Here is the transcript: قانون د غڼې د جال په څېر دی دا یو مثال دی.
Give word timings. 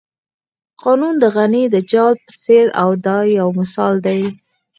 قانون 0.83 1.15
د 1.19 1.23
غڼې 1.35 1.63
د 1.73 1.75
جال 1.91 2.13
په 2.23 2.31
څېر 2.43 2.65
دی 2.75 2.95
دا 3.05 3.17
یو 3.39 3.47
مثال 3.59 3.93
دی. 4.07 4.21